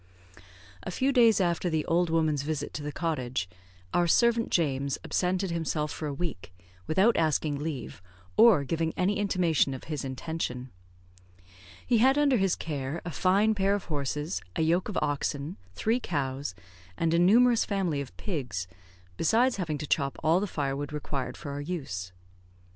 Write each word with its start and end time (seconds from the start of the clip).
A 0.81 0.89
few 0.89 1.11
days 1.11 1.39
after 1.39 1.69
the 1.69 1.85
old 1.85 2.09
woman's 2.09 2.41
visit 2.41 2.73
to 2.73 2.81
the 2.81 2.91
cottage, 2.91 3.47
our 3.93 4.07
servant 4.07 4.49
James 4.49 4.97
absented 5.05 5.51
himself 5.51 5.91
for 5.91 6.07
a 6.07 6.13
week, 6.15 6.51
without 6.87 7.15
asking 7.17 7.59
leave, 7.59 8.01
or 8.35 8.63
giving 8.63 8.95
any 8.97 9.19
intimation 9.19 9.75
of 9.75 9.83
his 9.83 10.03
intention. 10.03 10.71
He 11.85 11.99
had 11.99 12.17
under 12.17 12.37
his 12.37 12.55
care 12.55 13.03
a 13.05 13.11
fine 13.11 13.53
pair 13.53 13.75
of 13.75 13.83
horses, 13.93 14.41
a 14.55 14.63
yoke 14.63 14.89
of 14.89 14.97
oxen, 15.03 15.57
three 15.75 15.99
cows, 15.99 16.55
and 16.97 17.13
a 17.13 17.19
numerous 17.19 17.63
family 17.63 18.01
of 18.01 18.17
pigs, 18.17 18.65
besides 19.17 19.57
having 19.57 19.77
to 19.77 19.85
chop 19.85 20.17
all 20.23 20.39
the 20.39 20.47
firewood 20.47 20.91
required 20.91 21.37
for 21.37 21.51
our 21.51 21.61
use. 21.61 22.11